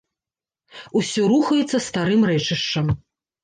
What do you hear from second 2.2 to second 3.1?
рэчышчам.